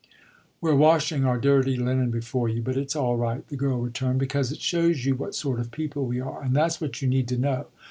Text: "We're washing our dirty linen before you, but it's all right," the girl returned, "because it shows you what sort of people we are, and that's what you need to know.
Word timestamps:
"We're 0.61 0.73
washing 0.73 1.25
our 1.25 1.37
dirty 1.37 1.77
linen 1.77 2.09
before 2.09 2.49
you, 2.49 2.63
but 2.63 2.75
it's 2.75 2.95
all 2.95 3.17
right," 3.17 3.47
the 3.49 3.55
girl 3.55 3.77
returned, 3.79 4.17
"because 4.19 4.51
it 4.51 4.59
shows 4.59 5.05
you 5.05 5.13
what 5.13 5.35
sort 5.35 5.59
of 5.59 5.69
people 5.69 6.07
we 6.07 6.19
are, 6.19 6.41
and 6.41 6.55
that's 6.55 6.81
what 6.81 7.03
you 7.03 7.07
need 7.07 7.27
to 7.27 7.37
know. 7.37 7.67